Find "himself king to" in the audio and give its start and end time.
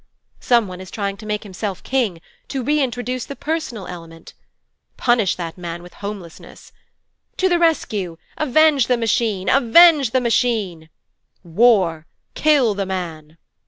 1.43-2.63